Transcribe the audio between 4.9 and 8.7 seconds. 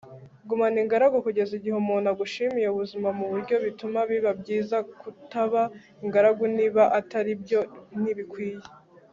kutaba ingaragu niba atari byo, ntibikwiye